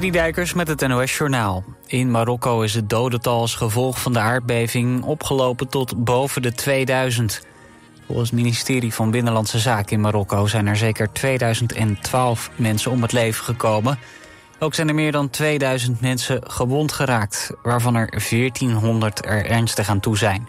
[0.00, 1.64] Dijkers met het NOS Journaal.
[1.86, 7.42] In Marokko is het dodental als gevolg van de aardbeving opgelopen tot boven de 2000.
[8.06, 13.12] Volgens het ministerie van Binnenlandse Zaken in Marokko zijn er zeker 2012 mensen om het
[13.12, 13.98] leven gekomen.
[14.58, 20.00] Ook zijn er meer dan 2000 mensen gewond geraakt, waarvan er 1400 er ernstig aan
[20.00, 20.48] toe zijn.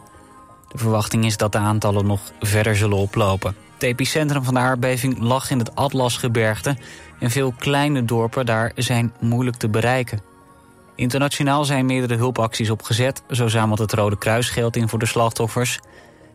[0.71, 3.55] De verwachting is dat de aantallen nog verder zullen oplopen.
[3.75, 6.77] Het epicentrum van de aardbeving lag in het Atlasgebergte
[7.19, 10.21] en veel kleine dorpen daar zijn moeilijk te bereiken.
[10.95, 13.23] Internationaal zijn meerdere hulpacties opgezet.
[13.29, 15.79] Zo zamelt het Rode Kruis geld in voor de slachtoffers.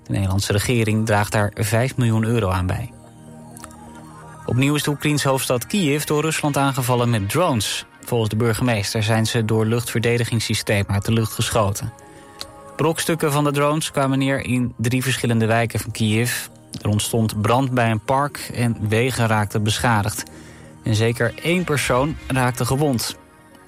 [0.05, 2.91] De Nederlandse regering draagt daar 5 miljoen euro aan bij.
[4.46, 7.84] Opnieuw is de Oekraïnse hoofdstad Kiev door Rusland aangevallen met drones.
[8.04, 11.93] Volgens de burgemeester zijn ze door luchtverdedigingssystemen uit de lucht geschoten.
[12.77, 16.46] Brokstukken van de drones kwamen neer in drie verschillende wijken van Kiev.
[16.83, 20.23] Er ontstond brand bij een park en wegen raakten beschadigd.
[20.83, 23.16] En zeker één persoon raakte gewond.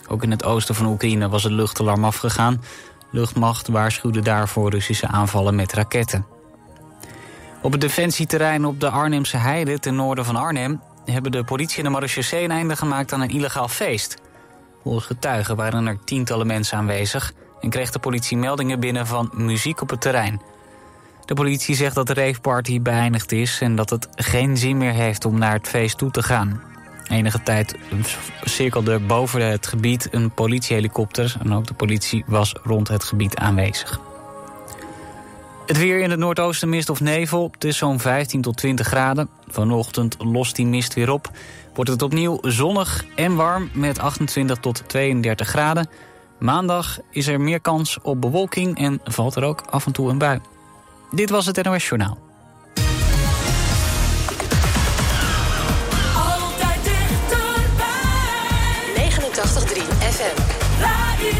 [0.08, 2.62] Ook in het oosten van Oekraïne was het luchtalarm afgegaan.
[3.10, 6.26] Luchtmacht waarschuwde daarvoor Russische aanvallen met raketten.
[7.62, 10.80] Op het defensieterrein op de Arnhemse Heide ten noorden van Arnhem...
[11.04, 14.16] hebben de politie en de marechaussee een einde gemaakt aan een illegaal feest.
[14.82, 17.32] Volgens getuigen waren er tientallen mensen aanwezig...
[17.60, 20.40] en kreeg de politie meldingen binnen van muziek op het terrein.
[21.24, 25.24] De politie zegt dat de raveparty beëindigd is en dat het geen zin meer heeft
[25.24, 26.62] om naar het feest toe te gaan.
[27.08, 27.74] Enige tijd
[28.44, 34.00] cirkelde boven het gebied een politiehelikopter en ook de politie was rond het gebied aanwezig.
[35.66, 37.48] Het weer in het noordoosten mist of nevel.
[37.52, 39.28] Het is zo'n 15 tot 20 graden.
[39.48, 41.30] Vanochtend lost die mist weer op.
[41.74, 45.86] Wordt het opnieuw zonnig en warm met 28 tot 32 graden.
[46.38, 50.18] Maandag is er meer kans op bewolking en valt er ook af en toe een
[50.18, 50.40] bui.
[51.14, 52.18] Dit was het NOS Journaal.
[56.16, 57.84] Altijd dichterbij.
[58.96, 59.02] 89.3
[59.98, 60.36] FM.
[60.80, 61.30] Radio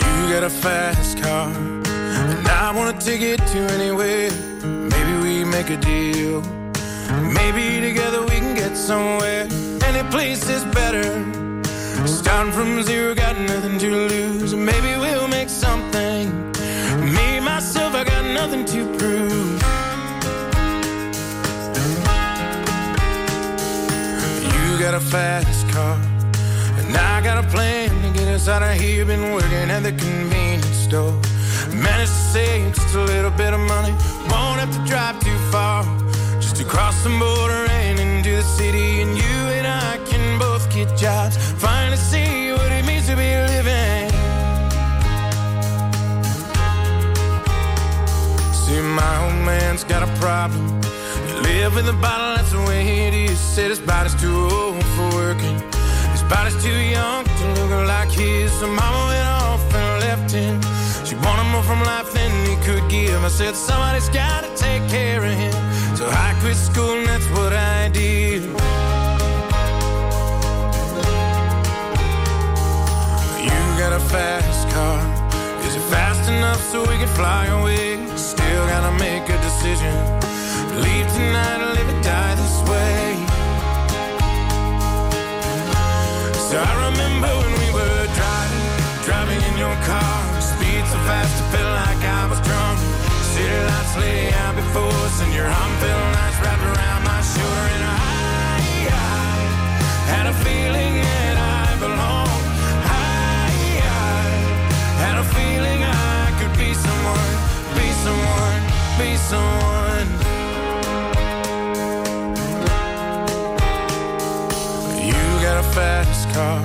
[0.00, 1.48] You got a fast car.
[1.48, 4.30] And I want a ticket to anywhere.
[4.62, 6.62] Maybe we make a deal.
[7.34, 9.48] Maybe together we can get somewhere.
[9.84, 11.06] Any place is better.
[12.06, 14.54] Starting from zero, got nothing to lose.
[14.54, 16.22] Maybe we'll make something.
[17.16, 19.56] Me, myself, I got nothing to prove.
[24.52, 25.96] You got a fast car,
[26.78, 29.04] and I got a plan to get us out of here.
[29.04, 31.12] Been working at the convenience store.
[31.72, 33.92] Managed to save just a little bit of money.
[34.30, 35.82] Won't have to drive too far
[36.74, 41.36] Cross the border and into the city, and you and I can both get jobs.
[41.62, 44.10] Finally see what it means to be living.
[48.60, 50.82] See, my old man's got a problem.
[51.28, 53.38] He live in the bottle, that's the way it is.
[53.38, 55.56] Said his body's too old for working.
[56.10, 58.50] His body's too young to look like his.
[58.58, 60.60] So mama went off and left him.
[61.06, 63.22] She wanted more from life than he could give.
[63.22, 65.73] I said, somebody's gotta take care of him.
[65.96, 68.42] So I quit school and that's what I did.
[73.46, 74.98] You got a fast car.
[75.68, 77.94] Is it fast enough so we can fly away?
[78.16, 79.94] Still gotta make a decision.
[80.82, 83.04] Leave tonight or live or die this way.
[86.50, 88.72] So I remember when we were driving,
[89.06, 90.18] driving in your car.
[90.42, 92.80] Speed so fast, it felt like I was drunk.
[93.30, 95.74] City lights lay out before us, and your arm
[108.04, 108.62] someone,
[109.00, 110.08] be someone.
[115.08, 116.60] You got a fast car.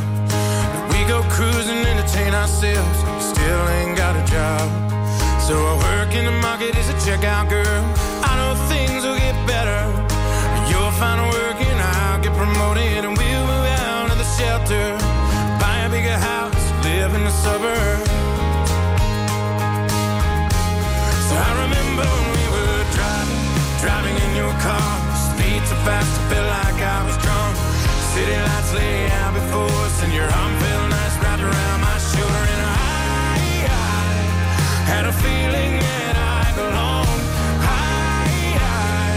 [0.91, 2.97] We go cruising, entertain ourselves.
[3.31, 4.67] Still ain't got a job.
[5.47, 7.83] So I work in the market as a checkout girl.
[8.29, 9.81] I know things will get better.
[10.69, 12.89] You'll find a work and I'll get promoted.
[13.07, 14.85] And we'll move out of the shelter.
[15.63, 18.08] Buy a bigger house, live in the suburbs.
[21.39, 23.47] I remember when we were driving,
[23.83, 24.91] driving in your car.
[25.31, 27.55] Speed so fast, I felt like I was drunk.
[28.11, 32.43] City lights lay out before us, and your arm felt nice wrapped around my shoulder.
[32.43, 33.39] And I,
[34.91, 37.23] had a feeling that I belonged.
[37.87, 38.27] I,
[38.83, 39.07] I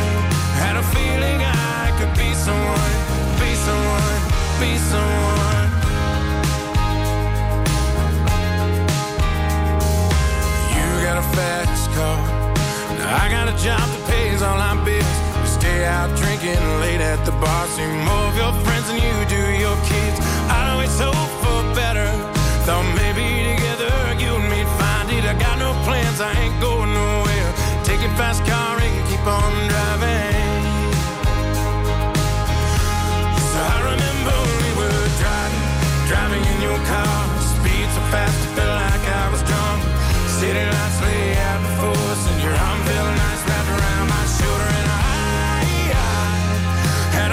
[0.62, 2.94] had a feeling I could be someone,
[3.42, 4.22] be someone,
[4.62, 5.61] be someone.
[11.34, 12.18] fast car.
[12.98, 15.16] Now I got a job that pays all my bills.
[15.42, 17.64] We stay out drinking late at the bar.
[17.72, 20.18] See more of your friends than you do your kids.
[20.48, 22.08] I always hope for better.
[22.64, 23.26] Thought maybe
[23.56, 23.92] together
[24.22, 25.24] you and me find it.
[25.24, 27.50] I got no plans, I ain't going nowhere.
[27.84, 30.46] Take your fast car and keep on driving.
[33.50, 35.60] So I remember we were driving,
[36.08, 37.18] driving in your car.
[37.56, 39.80] Speed so fast, it felt like I was drunk.
[40.40, 41.01] City lights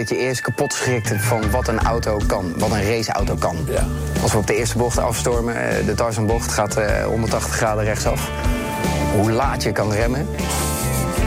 [0.00, 2.52] dat je eerst kapot schrikt van wat een auto kan.
[2.58, 3.56] Wat een raceauto kan.
[4.22, 8.30] Als we op de eerste bocht afstormen, eh, de Tarzanbocht gaat 180 eh, graden rechtsaf.
[9.16, 10.26] Hoe laat je kan remmen.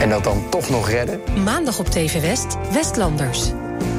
[0.00, 1.20] En dat dan toch nog redden.
[1.44, 3.44] Maandag op TV West, Westlanders.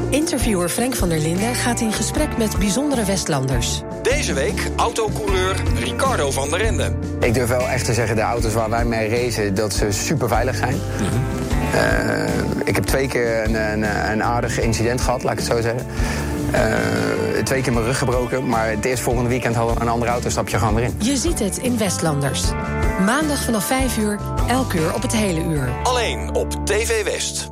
[0.10, 3.82] Interviewer Frank van der Linden gaat in gesprek met bijzondere Westlanders.
[4.02, 6.96] Deze week autocoureur Ricardo van der Ende.
[7.20, 10.28] Ik durf wel echt te zeggen, de auto's waar wij mee racen, dat ze super
[10.28, 10.76] veilig zijn.
[11.02, 11.45] Mhm.
[11.76, 15.62] Eh, ik heb twee keer een, een, een, aardig incident gehad, laat ik het zo
[15.62, 15.80] zeggen.
[16.52, 20.12] Eh, twee keer mijn rug gebroken, maar het eerst volgende weekend hadden we een andere
[20.12, 20.94] autostapje gaan erin.
[20.98, 22.44] Je ziet het in Westlanders.
[23.06, 25.70] Maandag vanaf 5 uur, elk uur op het hele uur.
[25.84, 27.50] Alleen op TV West.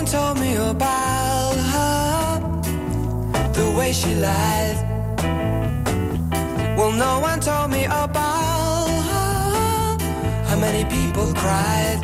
[0.00, 2.40] told me about her,
[3.52, 4.88] the way she lied.
[7.00, 8.90] no one told me about
[10.48, 11.98] how many people cried.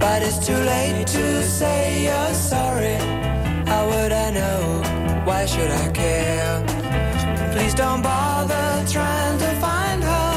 [0.00, 2.96] But it's too late to say you're sorry.
[3.70, 4.60] How would I know?
[5.28, 6.54] Why should I care?
[7.52, 8.66] Please don't bother
[8.96, 10.36] trying to find her.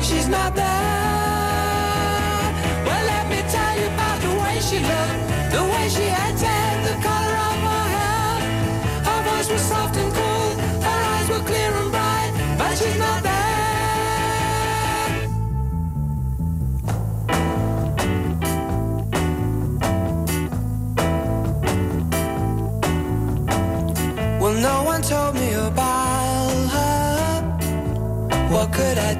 [0.00, 2.52] She's not there.
[2.88, 5.33] Well, let me tell you about the way she looked.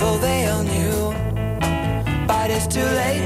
[0.00, 1.02] though they all knew.
[2.30, 3.25] But it's too late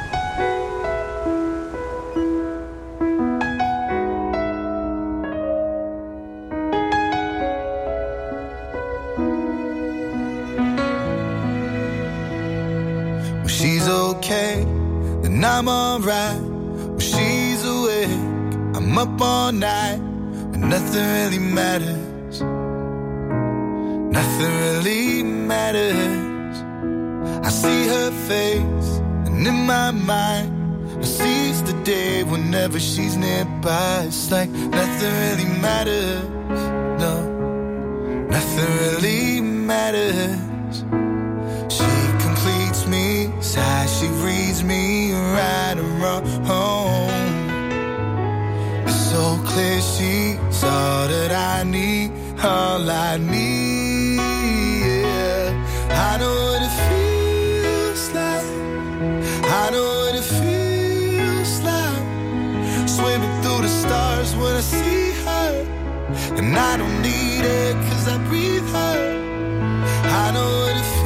[20.93, 22.41] nothing really matters.
[24.11, 26.55] Nothing really matters.
[27.45, 30.51] I see her face, and in my mind,
[30.99, 34.03] I seize the day whenever she's nearby.
[34.07, 36.30] It's like nothing really matters.
[64.61, 65.51] see her.
[66.37, 68.97] And I don't need it, cause I breathe her.
[70.03, 71.00] I know what it feels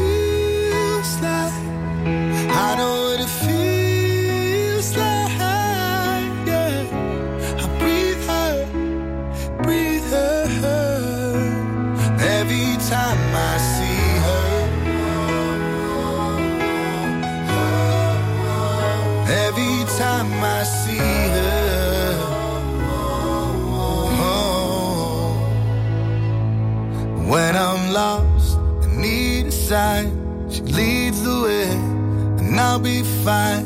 [32.78, 33.66] I'll be fine,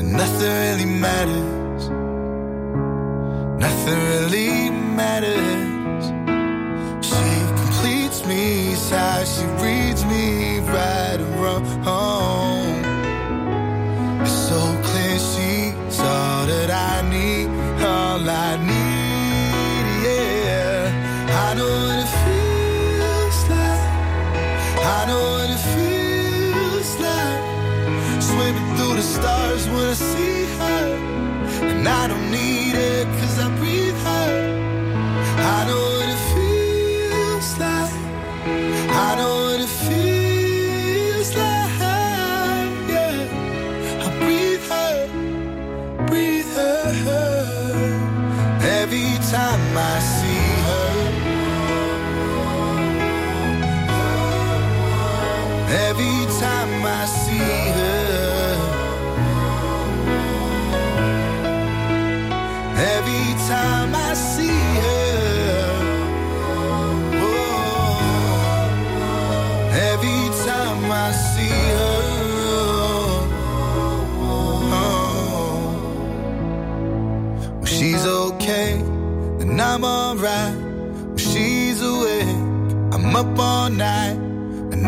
[0.00, 1.90] and nothing really matters.
[3.64, 6.04] Nothing really matters.
[7.06, 7.28] She
[7.60, 12.15] completes me, she reads me right and wrong.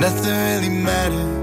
[0.08, 1.37] nothing really matters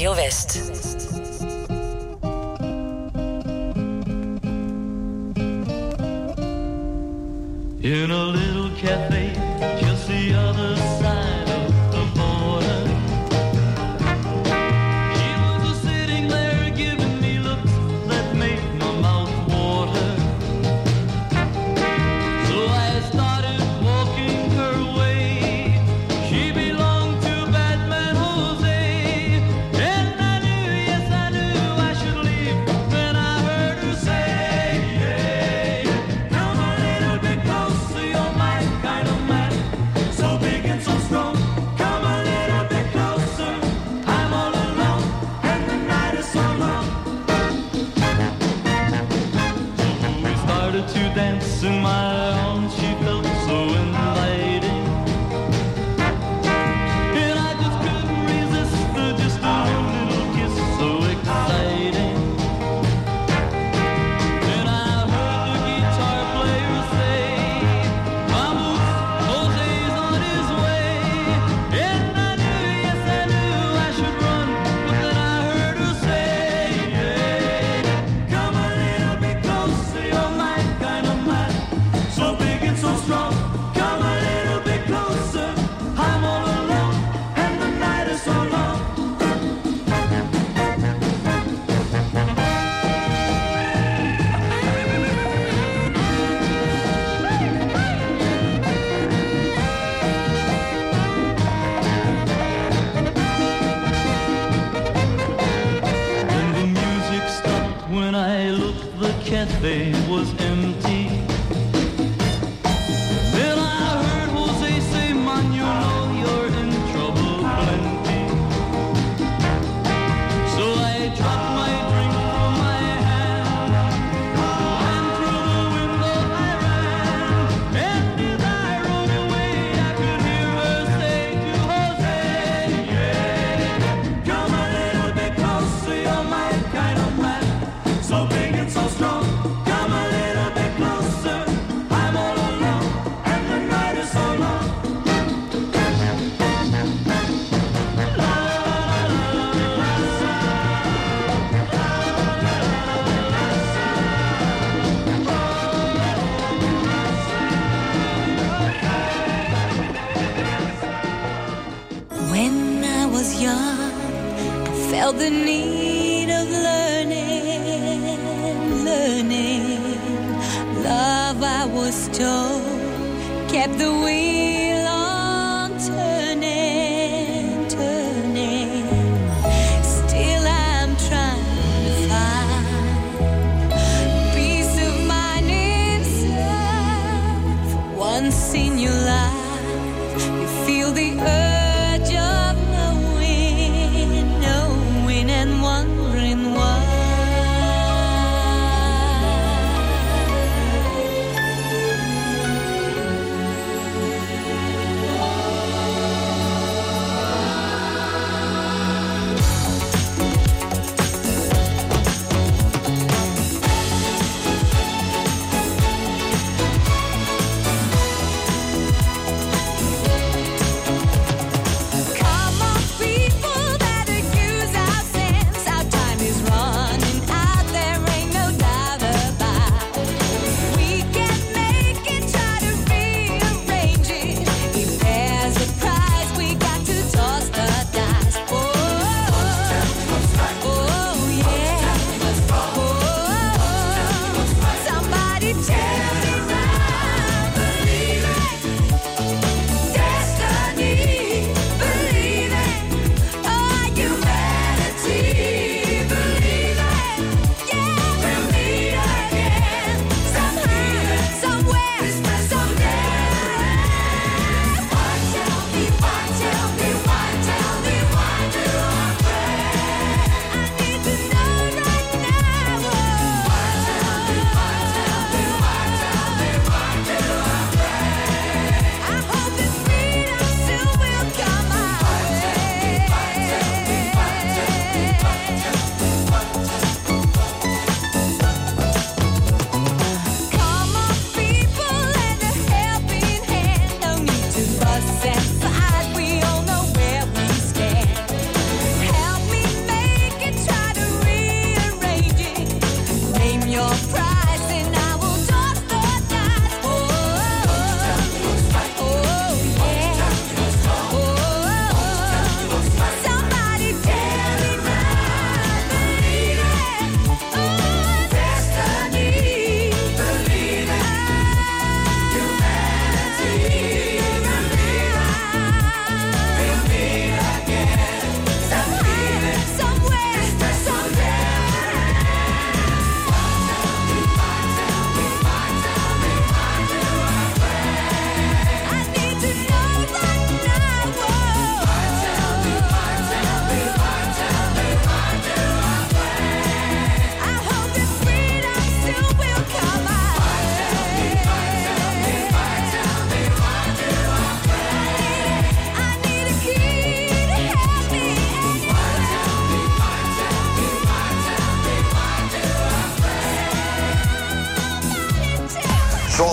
[0.00, 0.39] Yo Ves.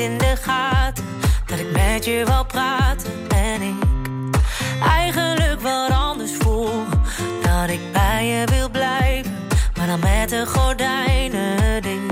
[0.00, 1.04] in de gaten
[1.46, 3.74] dat ik met je wil praten en ik
[4.88, 6.82] eigenlijk wel anders voel.
[7.42, 9.32] Dat ik bij je wil blijven,
[9.76, 12.02] maar dan met een gordijnen ding.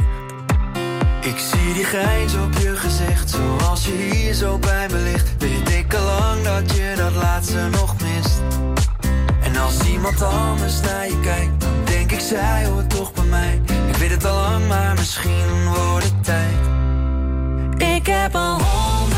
[1.21, 5.35] Ik zie die grijns op je gezicht, zoals je hier zo bij me ligt.
[5.39, 8.41] Weet ik al lang dat je dat laatste nog mist.
[9.43, 13.61] En als iemand anders naar je kijkt, dan denk ik zij hoort toch bij mij.
[13.89, 16.68] Ik weet het al lang, maar misschien wordt het tijd
[18.11, 19.18] heb al honderd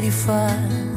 [0.00, 0.96] pretty far